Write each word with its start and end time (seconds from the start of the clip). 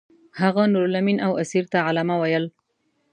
هغه 0.41 0.63
نورالامین 0.73 1.17
او 1.25 1.31
اسیر 1.43 1.65
ته 1.71 1.77
علامه 1.89 2.15
ویل. 2.21 2.45